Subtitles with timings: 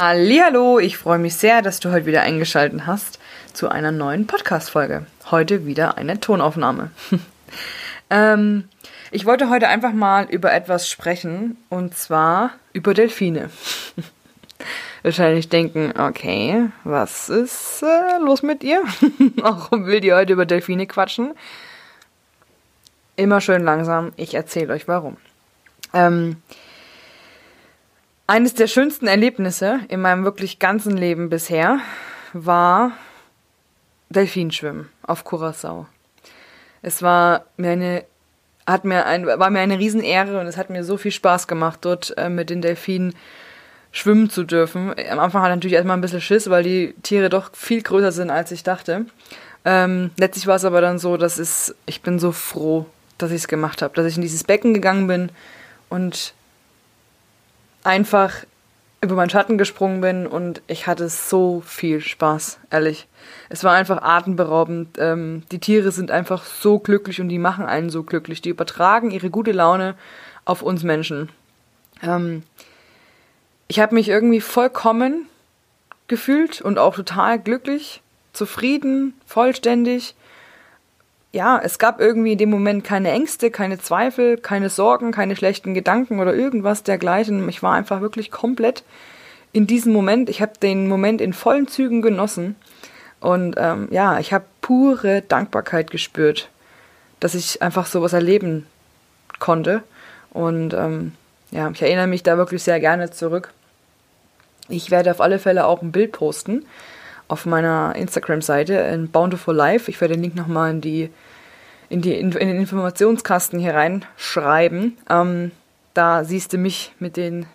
[0.00, 3.18] Hallo, ich freue mich sehr, dass du heute wieder eingeschaltet hast
[3.52, 5.06] zu einer neuen Podcast-Folge.
[5.28, 6.92] Heute wieder eine Tonaufnahme.
[8.08, 8.68] ähm,
[9.10, 13.50] ich wollte heute einfach mal über etwas sprechen und zwar über Delfine.
[15.02, 18.84] Wahrscheinlich denken, okay, was ist äh, los mit ihr?
[19.34, 21.34] Warum will die heute über Delfine quatschen?
[23.16, 25.16] Immer schön langsam, ich erzähle euch warum.
[25.92, 26.36] Ähm,
[28.28, 31.80] eines der schönsten Erlebnisse in meinem wirklich ganzen Leben bisher
[32.32, 32.92] war
[34.10, 35.86] Delfinschwimmen auf Curacao.
[36.82, 38.04] Es war mir eine
[38.66, 41.78] hat mir ein, war mir eine Riesenehre und es hat mir so viel Spaß gemacht,
[41.82, 43.14] dort äh, mit den Delfinen
[43.92, 44.94] schwimmen zu dürfen.
[45.10, 48.28] Am Anfang hat natürlich erstmal ein bisschen Schiss, weil die Tiere doch viel größer sind,
[48.28, 49.06] als ich dachte.
[49.64, 52.84] Ähm, letztlich war es aber dann so, dass es, ich bin so froh,
[53.16, 55.30] dass ich es gemacht habe, dass ich in dieses Becken gegangen bin
[55.88, 56.34] und
[57.88, 58.44] einfach
[59.00, 63.06] über meinen Schatten gesprungen bin und ich hatte so viel Spaß, ehrlich.
[63.48, 64.98] Es war einfach atemberaubend.
[64.98, 68.42] Ähm, die Tiere sind einfach so glücklich und die machen einen so glücklich.
[68.42, 69.94] Die übertragen ihre gute Laune
[70.44, 71.30] auf uns Menschen.
[72.02, 72.42] Ähm,
[73.68, 75.26] ich habe mich irgendwie vollkommen
[76.08, 80.14] gefühlt und auch total glücklich, zufrieden, vollständig
[81.32, 85.74] ja, es gab irgendwie in dem Moment keine Ängste, keine Zweifel, keine Sorgen, keine schlechten
[85.74, 87.46] Gedanken oder irgendwas dergleichen.
[87.48, 88.82] Ich war einfach wirklich komplett
[89.52, 90.30] in diesem Moment.
[90.30, 92.56] Ich habe den Moment in vollen Zügen genossen.
[93.20, 96.48] Und ähm, ja, ich habe pure Dankbarkeit gespürt,
[97.20, 98.66] dass ich einfach sowas erleben
[99.38, 99.82] konnte.
[100.30, 101.12] Und ähm,
[101.50, 103.52] ja, ich erinnere mich da wirklich sehr gerne zurück.
[104.68, 106.64] Ich werde auf alle Fälle auch ein Bild posten
[107.28, 109.90] auf meiner Instagram-Seite in Bountiful Life.
[109.90, 111.10] Ich werde den Link nochmal in die
[111.90, 114.98] in, die, in, den Informationskasten hier reinschreiben.
[115.08, 115.52] Ähm,
[115.94, 117.46] da siehst du mich mit den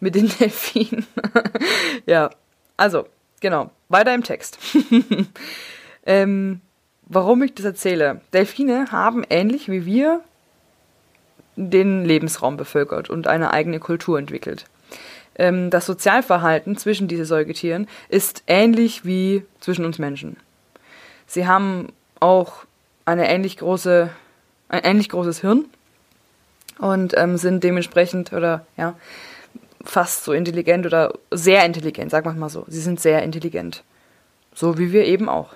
[0.00, 1.06] mit den Delfinen.
[2.06, 2.30] ja,
[2.76, 3.06] also,
[3.40, 4.58] genau, weiter im Text.
[6.06, 6.60] ähm,
[7.06, 8.20] warum ich das erzähle?
[8.32, 10.20] Delfine haben ähnlich wie wir
[11.56, 14.66] den Lebensraum bevölkert und eine eigene Kultur entwickelt
[15.38, 20.36] ähm, das Sozialverhalten zwischen diesen Säugetieren ist ähnlich wie zwischen uns Menschen.
[21.26, 22.64] Sie haben auch
[23.04, 24.10] eine ähnlich große,
[24.68, 25.64] ein ähnlich großes Hirn
[26.78, 28.94] und ähm, sind dementsprechend oder ja
[29.84, 32.64] fast so intelligent oder sehr intelligent, sagen wir mal so.
[32.68, 33.84] Sie sind sehr intelligent,
[34.54, 35.54] so wie wir eben auch.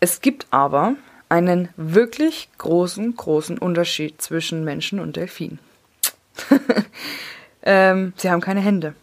[0.00, 0.94] Es gibt aber
[1.28, 5.58] einen wirklich großen, großen Unterschied zwischen Menschen und Delfinen.
[7.62, 8.94] ähm, sie haben keine Hände.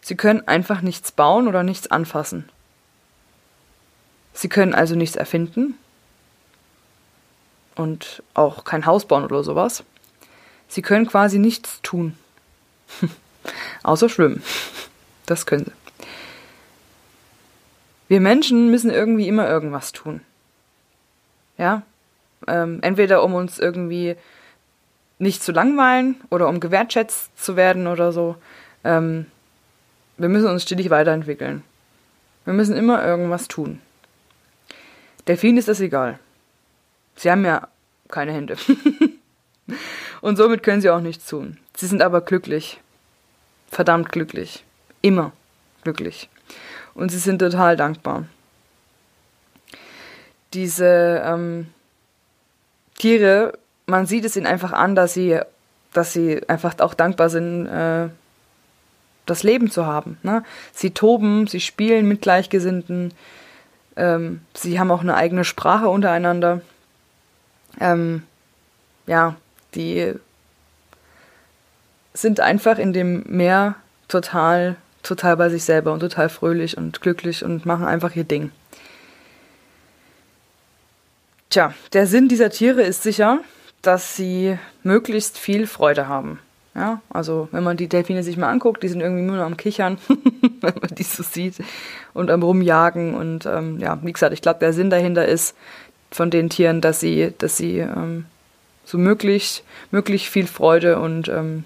[0.00, 2.48] Sie können einfach nichts bauen oder nichts anfassen.
[4.32, 5.74] Sie können also nichts erfinden
[7.74, 9.84] und auch kein Haus bauen oder sowas.
[10.68, 12.16] Sie können quasi nichts tun.
[13.82, 14.42] Außer schwimmen.
[15.26, 15.72] Das können sie.
[18.08, 20.22] Wir Menschen müssen irgendwie immer irgendwas tun.
[21.58, 21.82] Ja?
[22.46, 24.16] Ähm, entweder um uns irgendwie
[25.18, 28.36] nicht zu langweilen oder um gewertschätzt zu werden oder so.
[28.84, 29.26] Ähm,
[30.16, 31.62] wir müssen uns stetig weiterentwickeln.
[32.44, 33.80] Wir müssen immer irgendwas tun.
[35.26, 36.18] Delfinen ist das egal.
[37.16, 37.68] Sie haben ja
[38.08, 38.56] keine Hände.
[40.20, 41.58] Und somit können sie auch nichts tun.
[41.76, 42.80] Sie sind aber glücklich.
[43.70, 44.64] Verdammt glücklich.
[45.02, 45.32] Immer
[45.82, 46.28] glücklich.
[46.94, 48.24] Und sie sind total dankbar.
[50.54, 51.68] Diese ähm,
[52.96, 53.58] Tiere
[53.88, 55.40] man sieht es ihnen einfach an, dass sie,
[55.92, 58.08] dass sie einfach auch dankbar sind, äh,
[59.26, 60.18] das Leben zu haben.
[60.22, 60.44] Ne?
[60.72, 63.12] Sie toben, sie spielen mit Gleichgesinnten,
[63.96, 66.60] ähm, sie haben auch eine eigene Sprache untereinander.
[67.80, 68.22] Ähm,
[69.06, 69.36] ja,
[69.74, 70.14] die
[72.12, 73.76] sind einfach in dem Meer
[74.08, 78.50] total, total bei sich selber und total fröhlich und glücklich und machen einfach ihr Ding.
[81.50, 83.40] Tja, der Sinn dieser Tiere ist sicher,
[83.82, 86.40] dass sie möglichst viel Freude haben.
[86.74, 89.98] Ja, also wenn man die Delfine sich mal anguckt, die sind irgendwie nur am Kichern,
[90.60, 91.56] wenn man die so sieht
[92.14, 93.14] und am Rumjagen.
[93.14, 95.56] Und ähm, ja, wie gesagt, ich glaube, der Sinn dahinter ist
[96.12, 98.26] von den Tieren, dass sie, dass sie ähm,
[98.84, 101.64] so möglichst, möglichst viel Freude und ähm,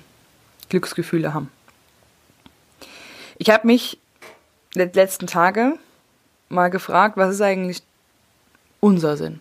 [0.70, 1.50] Glücksgefühle haben.
[3.36, 3.98] Ich habe mich
[4.74, 5.74] die letzten Tage
[6.48, 7.82] mal gefragt, was ist eigentlich
[8.80, 9.40] unser Sinn?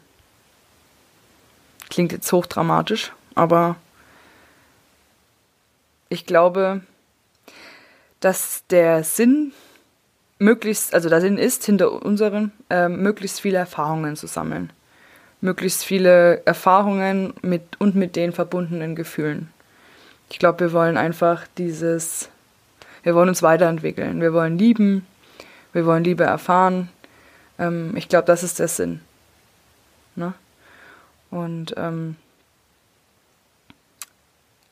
[1.92, 3.76] Klingt jetzt hochdramatisch, aber
[6.10, 6.82] ich glaube,
[8.22, 9.52] dass der Sinn
[10.40, 14.72] möglichst, also der Sinn ist, hinter unseren äh, möglichst viele Erfahrungen zu sammeln.
[15.42, 19.52] Möglichst viele Erfahrungen mit und mit den verbundenen Gefühlen.
[20.30, 22.30] Ich glaube, wir wollen einfach dieses
[23.04, 24.22] Wir wollen uns weiterentwickeln.
[24.22, 25.06] Wir wollen lieben.
[25.74, 26.88] Wir wollen Liebe erfahren.
[27.60, 29.02] Ähm, ich glaube, das ist der Sinn.
[30.16, 30.34] Ne?
[31.32, 32.18] Und ähm,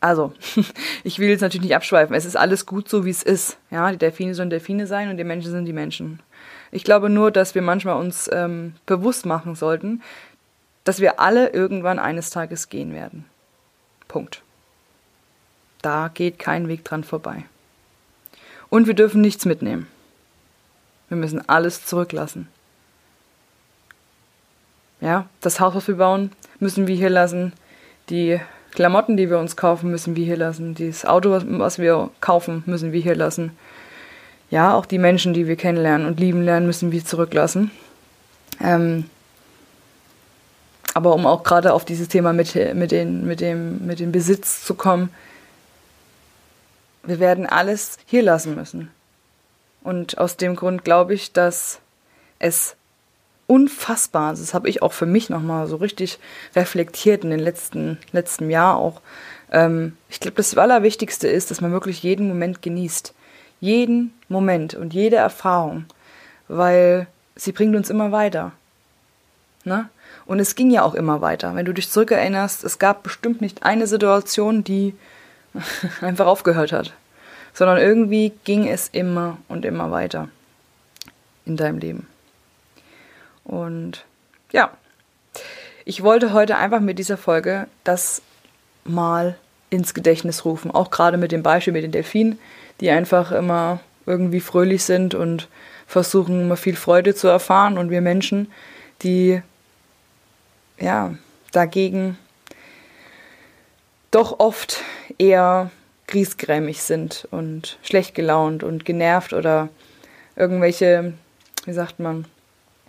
[0.01, 0.33] also,
[1.03, 2.15] ich will jetzt natürlich nicht abschweifen.
[2.15, 3.57] Es ist alles gut so, wie es ist.
[3.71, 6.21] Ja, die Delfine sollen Delfine sein und die Menschen sind die Menschen.
[6.71, 10.01] Ich glaube nur, dass wir manchmal uns ähm, bewusst machen sollten,
[10.83, 13.25] dass wir alle irgendwann eines Tages gehen werden.
[14.07, 14.41] Punkt.
[15.81, 17.45] Da geht kein Weg dran vorbei.
[18.69, 19.87] Und wir dürfen nichts mitnehmen.
[21.07, 22.47] Wir müssen alles zurücklassen.
[25.01, 27.53] Ja, das Haus, was wir bauen, müssen wir hier lassen.
[28.09, 28.39] Die
[28.71, 30.75] Klamotten, die wir uns kaufen, müssen wir hier lassen.
[30.75, 33.51] Das Auto, was wir kaufen, müssen wir hier lassen.
[34.51, 37.71] Ja, auch die Menschen, die wir kennenlernen und lieben lernen, müssen wir zurücklassen.
[38.61, 39.05] Ähm,
[40.93, 44.65] aber um auch gerade auf dieses Thema mit, mit, den, mit, dem, mit dem Besitz
[44.65, 45.09] zu kommen,
[47.03, 48.91] wir werden alles hier lassen müssen.
[49.83, 51.79] Und aus dem Grund glaube ich, dass
[52.39, 52.75] es
[53.49, 56.19] unfassbar, das habe ich auch für mich nochmal so richtig
[56.55, 59.01] reflektiert in den letzten, letzten Jahr auch.
[59.51, 63.15] Ähm, ich glaube, das Allerwichtigste ist, dass man wirklich jeden Moment genießt.
[63.59, 65.85] Jeden Moment und jede Erfahrung,
[66.47, 68.51] weil sie bringt uns immer weiter.
[69.63, 69.89] Ne?
[70.27, 71.55] Und es ging ja auch immer weiter.
[71.55, 74.93] Wenn du dich zurückerinnerst, es gab bestimmt nicht eine Situation, die
[76.01, 76.93] einfach aufgehört hat,
[77.53, 80.29] sondern irgendwie ging es immer und immer weiter
[81.45, 82.07] in deinem Leben.
[83.43, 84.05] Und
[84.51, 84.71] ja,
[85.85, 88.21] ich wollte heute einfach mit dieser Folge das
[88.83, 89.37] mal
[89.69, 90.71] ins Gedächtnis rufen.
[90.71, 92.39] Auch gerade mit dem Beispiel mit den Delfinen,
[92.79, 95.47] die einfach immer irgendwie fröhlich sind und
[95.87, 97.77] versuchen immer viel Freude zu erfahren.
[97.77, 98.51] Und wir Menschen,
[99.01, 99.41] die
[100.79, 101.13] ja
[101.51, 102.17] dagegen
[104.11, 104.81] doch oft
[105.17, 105.71] eher
[106.07, 109.69] griesgrämig sind und schlecht gelaunt und genervt oder
[110.35, 111.13] irgendwelche,
[111.65, 112.25] wie sagt man,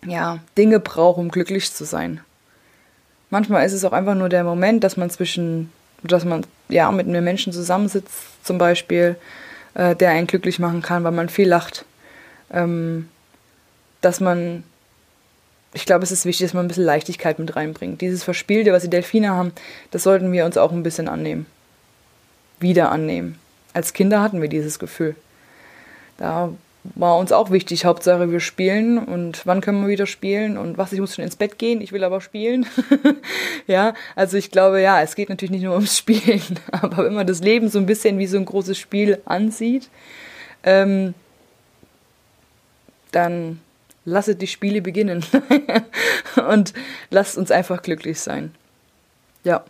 [0.06, 2.20] ja, Dinge braucht, um glücklich zu sein.
[3.30, 7.06] Manchmal ist es auch einfach nur der Moment, dass man zwischen, dass man ja mit
[7.06, 9.16] einem Menschen zusammensitzt, zum Beispiel,
[9.74, 11.84] äh, der einen glücklich machen kann, weil man viel lacht.
[12.52, 13.08] Ähm,
[14.00, 14.64] dass man,
[15.74, 18.00] ich glaube, es ist wichtig, dass man ein bisschen Leichtigkeit mit reinbringt.
[18.00, 19.52] Dieses Verspielte, was die Delfine haben,
[19.90, 21.46] das sollten wir uns auch ein bisschen annehmen.
[22.58, 23.38] Wieder annehmen.
[23.72, 25.14] Als Kinder hatten wir dieses Gefühl.
[26.16, 27.84] Da war uns auch wichtig.
[27.84, 31.36] Hauptsache, wir spielen und wann können wir wieder spielen und was, ich muss schon ins
[31.36, 32.66] Bett gehen, ich will aber spielen.
[33.66, 37.26] ja, also ich glaube, ja, es geht natürlich nicht nur ums Spielen, aber wenn man
[37.26, 39.90] das Leben so ein bisschen wie so ein großes Spiel ansieht,
[40.62, 41.14] ähm,
[43.12, 43.60] dann
[44.04, 45.24] lasset die Spiele beginnen
[46.48, 46.72] und
[47.10, 48.54] lasst uns einfach glücklich sein.
[49.44, 49.64] Ja,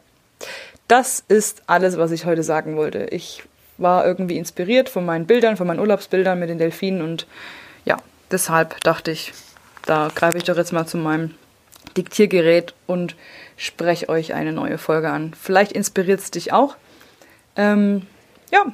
[0.88, 3.06] das ist alles, was ich heute sagen wollte.
[3.10, 3.42] Ich
[3.80, 7.26] war irgendwie inspiriert von meinen Bildern, von meinen Urlaubsbildern mit den Delfinen und
[7.84, 7.96] ja,
[8.30, 9.32] deshalb dachte ich,
[9.86, 11.34] da greife ich doch jetzt mal zu meinem
[11.96, 13.16] Diktiergerät und
[13.56, 15.32] spreche euch eine neue Folge an.
[15.40, 16.76] Vielleicht inspiriert es dich auch.
[17.56, 18.06] Ähm,
[18.52, 18.66] ja,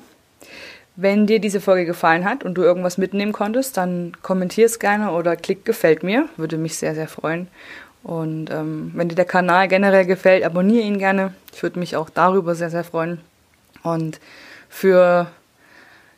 [0.97, 5.13] wenn dir diese Folge gefallen hat und du irgendwas mitnehmen konntest, dann kommentier es gerne
[5.13, 6.29] oder klick gefällt mir.
[6.37, 7.49] Würde mich sehr, sehr freuen.
[8.03, 11.35] Und ähm, wenn dir der Kanal generell gefällt, abonniere ihn gerne.
[11.53, 13.21] Ich würde mich auch darüber sehr, sehr freuen.
[13.83, 14.21] Und
[14.77, 15.29] für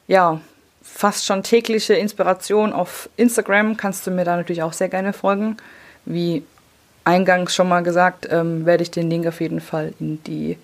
[0.08, 0.40] ja,
[0.82, 5.56] fast schon tägliche Inspiration auf Instagram kannst du mir da natürlich auch sehr gerne folgen.
[6.04, 6.42] Wie
[7.04, 10.58] eingangs schon mal gesagt, ähm, werde ich den Link auf jeden Fall in die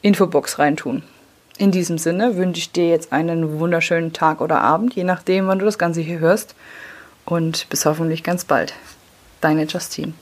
[0.00, 1.02] Infobox reintun.
[1.58, 5.58] In diesem Sinne wünsche ich dir jetzt einen wunderschönen Tag oder Abend, je nachdem, wann
[5.58, 6.54] du das Ganze hier hörst.
[7.24, 8.74] Und bis hoffentlich ganz bald.
[9.40, 10.12] Deine Justine.